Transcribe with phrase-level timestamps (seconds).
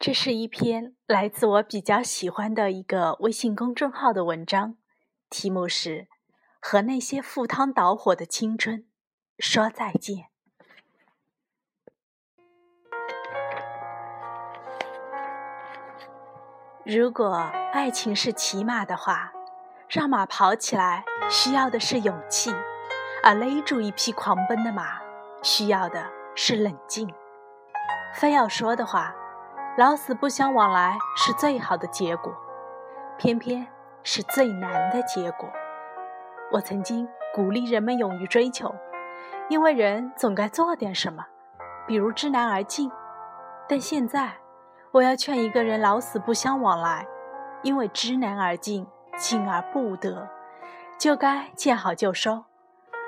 [0.00, 4.76] 这是一篇来自我比较喜欢的一个微信公众号的文章，
[5.28, 5.90] 题目是
[6.60, 8.86] 《和那些赴汤蹈火的青春
[9.40, 10.16] 说再见》。
[16.84, 17.34] 如果
[17.72, 19.32] 爱情是骑马的话，
[19.88, 22.54] 让马跑起来需要的是勇气，
[23.24, 25.00] 而勒住一匹狂奔的马
[25.42, 27.12] 需要的是冷静。
[28.14, 29.12] 非要说的话。
[29.78, 32.32] 老死不相往来是最好的结果，
[33.16, 33.64] 偏偏
[34.02, 35.48] 是最难的结果。
[36.50, 38.74] 我曾经鼓励人们勇于追求，
[39.48, 41.24] 因为人总该做点什么，
[41.86, 42.90] 比如知难而进。
[43.68, 44.32] 但现在，
[44.90, 47.06] 我要劝一个人老死不相往来，
[47.62, 48.84] 因为知难而进，
[49.16, 50.28] 进而不得，
[50.98, 52.42] 就该见好就收。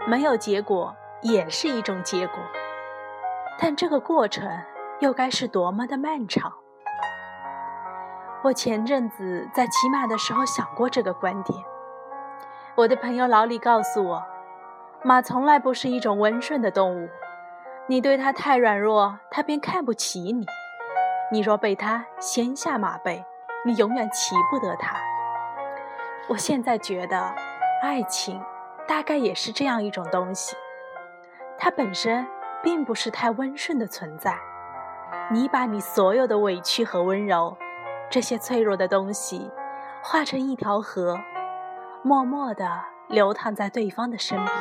[0.07, 2.37] 没有结果也是一种结果，
[3.59, 4.49] 但这个过程
[5.01, 6.53] 又该是多么的漫长。
[8.43, 11.59] 我前阵子在骑马的时候想过这个观点。
[12.77, 14.23] 我的朋友老李告诉我，
[15.03, 17.09] 马从来不是一种温顺的动物，
[17.87, 20.45] 你对它太软弱，它便看不起你；
[21.33, 23.25] 你若被它掀下马背，
[23.65, 24.97] 你永远骑不得它。
[26.29, 27.35] 我现在觉得，
[27.83, 28.43] 爱情
[28.87, 30.57] 大概也是这样一种东西，
[31.59, 32.27] 它本身
[32.63, 34.39] 并不是太温顺的存在，
[35.31, 37.57] 你把你所有的委屈和温柔。
[38.11, 39.51] 这些脆弱的东西，
[40.03, 41.21] 化成一条河，
[42.03, 42.69] 默默地
[43.07, 44.57] 流淌在对方的身边。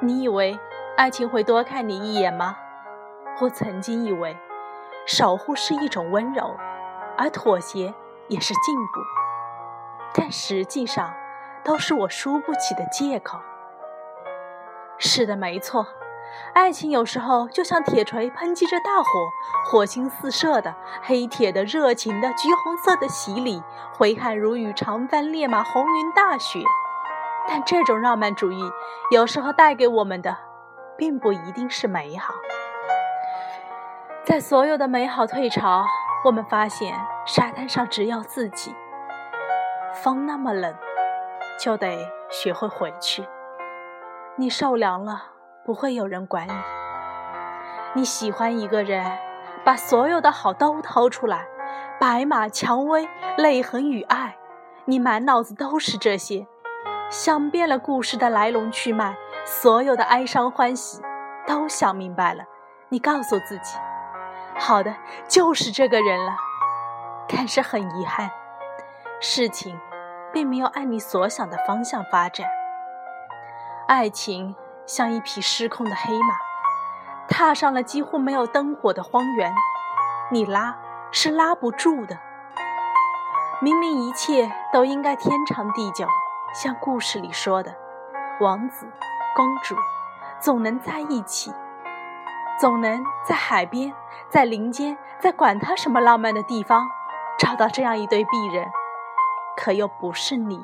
[0.00, 0.58] 你以为
[0.96, 2.56] 爱情会多看你一眼吗？
[3.40, 4.36] 我曾经以为，
[5.06, 6.56] 守护是一种温柔，
[7.16, 7.94] 而妥协
[8.28, 9.00] 也是进步。
[10.12, 11.14] 但实际上，
[11.62, 13.38] 都是我输不起的借口。
[14.98, 15.86] 是的，没错。
[16.52, 19.08] 爱情有时候就像铁锤喷击着大火，
[19.66, 26.60] 火星四射的黑铁的热情的橘红色的洗礼，挥汗如雨，长帆烈马，红云大雪。
[27.46, 28.70] 但这种浪漫主义
[29.10, 30.36] 有时候带给我们的，
[30.96, 32.34] 并不一定是美好。
[34.24, 35.84] 在所有的美好退潮，
[36.24, 38.74] 我们发现沙滩上只有自己。
[40.02, 40.74] 风那么冷，
[41.60, 41.98] 就得
[42.30, 43.28] 学会回去。
[44.36, 45.33] 你受凉了。
[45.64, 46.52] 不会有人管你。
[47.94, 49.18] 你喜欢一个人，
[49.64, 51.46] 把所有的好都掏出来，
[51.98, 54.36] 白马、蔷薇、泪痕与爱，
[54.84, 56.46] 你满脑子都是这些，
[57.08, 61.00] 想遍了故事的来龙去脉，所有的哀伤欢喜
[61.46, 62.44] 都想明白了。
[62.90, 63.78] 你告诉自己，
[64.58, 64.94] 好的，
[65.26, 66.36] 就是这个人了。
[67.26, 68.30] 但是很遗憾，
[69.20, 69.80] 事情
[70.32, 72.46] 并没有按你所想的方向发展，
[73.88, 74.54] 爱情。
[74.86, 76.36] 像一匹失控的黑马，
[77.28, 79.52] 踏上了几乎没有灯火的荒原，
[80.30, 80.76] 你拉
[81.10, 82.18] 是拉不住的。
[83.62, 86.06] 明明一切都应该天长地久，
[86.52, 87.74] 像故事里说的，
[88.40, 88.86] 王子、
[89.34, 89.74] 公主
[90.38, 91.50] 总能在一起，
[92.60, 93.94] 总能在海边、
[94.28, 96.90] 在林间、在管他什么浪漫的地方，
[97.38, 98.66] 找到这样一对璧人，
[99.56, 100.62] 可又不是你。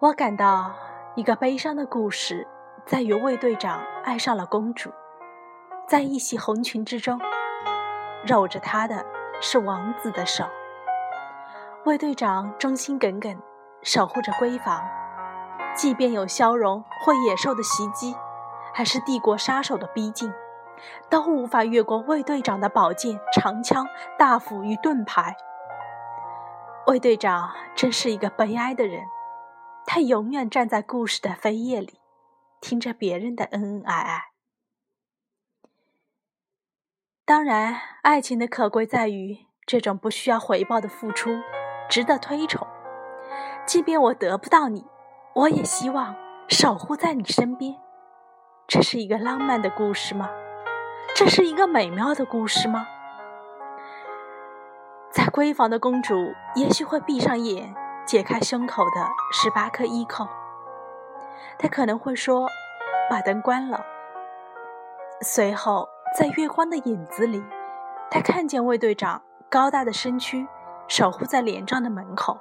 [0.00, 0.72] 我感到。
[1.20, 2.48] 一个悲伤的故事，
[2.86, 4.90] 在于卫队长爱上了公主，
[5.86, 7.20] 在一袭红裙之中，
[8.26, 9.04] 搂着她的
[9.38, 10.46] 是王子的手。
[11.84, 13.38] 卫队长忠心耿耿，
[13.82, 14.82] 守护着闺房，
[15.74, 18.16] 即便有消融或野兽的袭击，
[18.72, 20.32] 还是帝国杀手的逼近，
[21.10, 23.86] 都无法越过卫队长的宝剑、长枪、
[24.18, 25.36] 大斧与盾牌。
[26.86, 29.02] 卫队长真是一个悲哀的人。
[29.92, 31.98] 他永远站在故事的扉页里，
[32.60, 34.26] 听着别人的恩恩爱爱。
[37.24, 41.30] 当然，爱情的可贵在于这种不需要回报的付出，
[41.88, 42.64] 值得推崇。
[43.66, 44.86] 即便我得不到你，
[45.34, 46.14] 我也希望
[46.46, 47.74] 守护在你身边。
[48.68, 50.30] 这是一个浪漫的故事吗？
[51.16, 52.86] 这是一个美妙的故事吗？
[55.10, 57.74] 在闺房的公主也许会闭上眼。
[58.10, 60.26] 解开胸口的十八颗衣扣，
[61.56, 62.48] 他可能会说
[63.08, 63.86] ：“把灯关了。”
[65.22, 67.40] 随后，在月光的影子里，
[68.10, 70.44] 他看见卫队长高大的身躯
[70.88, 72.36] 守护在连帐的门口。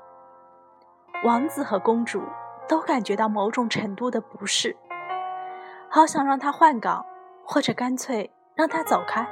[1.24, 2.24] 王子和公主
[2.68, 4.76] 都感觉到某种程度的不适，
[5.88, 7.06] 好想让他换岗，
[7.46, 9.28] 或者干脆让他走开。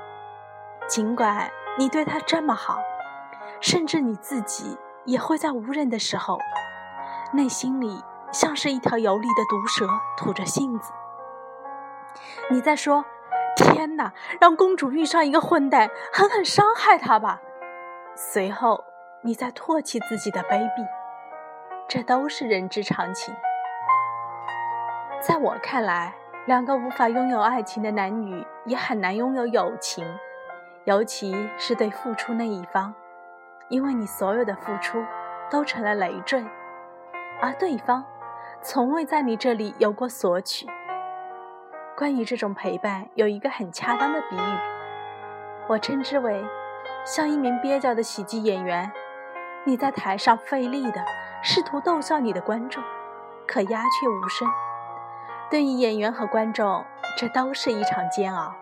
[0.85, 1.49] 尽管
[1.79, 2.77] 你对他这么好，
[3.59, 4.77] 甚至你自己。
[5.07, 6.37] 也会在无人的时候，
[7.33, 9.87] 内心里像是一条游离的毒蛇，
[10.17, 10.91] 吐着信子。
[12.51, 13.05] 你在说：“！
[13.55, 14.13] 天哪！
[14.39, 17.41] 让公主遇上一个混蛋，狠狠伤害她吧。
[18.15, 18.83] 随后，
[19.21, 20.85] 你在唾弃自己的卑鄙，
[21.87, 23.33] 这都是人之常情。
[25.21, 26.13] 在我看来，
[26.45, 30.05] 两个无法拥有爱情的男女也很难拥有友情，
[30.83, 32.93] 尤其是对付出那一方，
[33.69, 35.03] 因为你所有的付出
[35.49, 36.45] 都成了累赘，
[37.41, 38.03] 而对方
[38.61, 40.67] 从未在你这里有过索取。
[41.95, 44.57] 关于这种陪伴，有一个很恰当的比喻，
[45.67, 46.45] 我称之为。
[47.05, 48.91] 像一名蹩脚的喜剧演员，
[49.63, 51.01] 你在台上费力的
[51.41, 52.83] 试图逗笑你的观众，
[53.47, 54.45] 可鸦雀无声。
[55.49, 56.83] 对于演员和观众，
[57.17, 58.53] 这都是一场煎熬。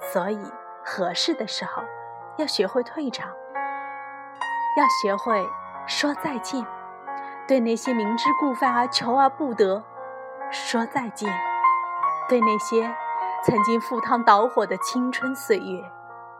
[0.00, 0.52] 所以，
[0.84, 1.84] 合适的时候
[2.36, 3.30] 要学会退场，
[4.76, 5.48] 要学会
[5.86, 6.64] 说再见。
[7.46, 9.84] 对那些明知故犯而求而不得，
[10.50, 11.30] 说再见；
[12.28, 12.94] 对那些
[13.44, 15.82] 曾经赴汤蹈火的青春岁月，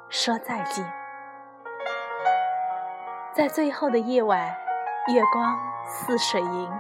[0.09, 0.91] 说再见。
[3.35, 4.41] 在最后的夜晚，
[5.09, 6.71] 月光似水银，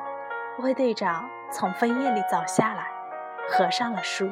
[0.61, 2.87] 卫队长从枫叶里走下来，
[3.51, 4.31] 合上了书。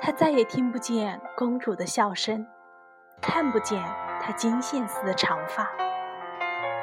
[0.00, 2.44] 他再也听不见公主的笑声，
[3.20, 3.80] 看不见
[4.24, 5.68] 他金线似的长发。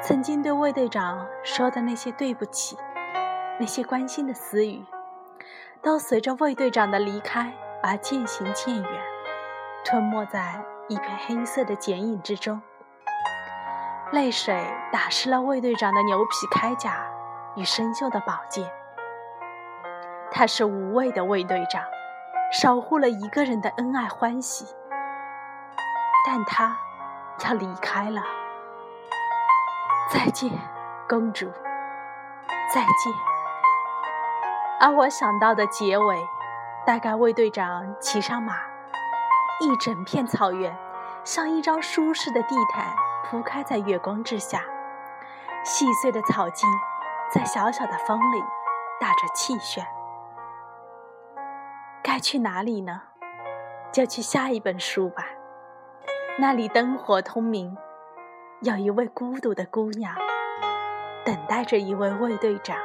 [0.02, 2.76] 曾经对卫队长说的那些对不起，
[3.58, 4.84] 那些关心的私语，
[5.82, 7.52] 都随着卫队长的离开
[7.82, 9.02] 而渐行渐远，
[9.84, 12.60] 吞没在一片黑色的剪影之中。
[14.12, 14.60] 泪水
[14.92, 17.06] 打湿了卫队长的牛皮铠甲
[17.54, 18.70] 与生锈的宝剑。
[20.32, 21.82] 他是无畏的卫队长，
[22.52, 24.66] 守护了一个人的恩爱欢喜。
[26.26, 26.76] 但他
[27.44, 28.22] 要离开了。
[30.10, 30.50] 再见，
[31.08, 31.50] 公主。
[32.72, 33.12] 再见。
[34.80, 36.16] 而我想到的结尾，
[36.86, 38.54] 大概卫队长骑上马，
[39.60, 40.76] 一整片草原
[41.24, 42.86] 像一张舒适的地毯。
[43.24, 44.64] 铺开在月光之下，
[45.62, 46.68] 细碎的草茎
[47.30, 48.42] 在小小的风里
[48.98, 49.86] 打着气旋。
[52.02, 53.02] 该去哪里呢？
[53.92, 55.24] 就去下一本书吧，
[56.38, 57.76] 那里灯火通明，
[58.62, 60.14] 有一位孤独的姑娘，
[61.24, 62.76] 等待着一位卫队长。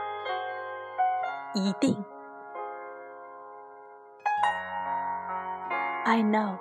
[1.54, 2.04] 一定。
[6.04, 6.58] I know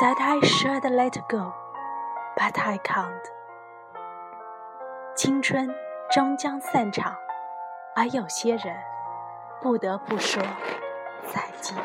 [0.00, 1.52] that I should let go.
[2.36, 3.22] But I can't。
[5.14, 5.72] 青春
[6.10, 7.14] 终将散场，
[7.94, 8.76] 而有些人
[9.62, 10.42] 不得不说
[11.32, 11.76] 再见。